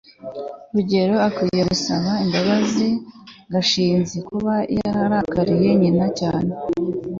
rugeyo 0.73 1.15
akwiye 1.27 1.63
gusaba 1.71 2.11
imbabazi 2.23 2.87
gashinzi 3.53 4.17
kuba 4.27 4.53
yarakariye 4.77 5.69
nyina 5.81 6.07
cyane 6.19 6.51